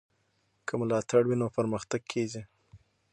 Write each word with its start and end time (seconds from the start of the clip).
که 0.67 0.73
ملاتړ 0.81 1.21
وي 1.27 1.35
نو 1.41 1.47
پرمختګ 1.57 2.01
کېږي. 2.11 2.41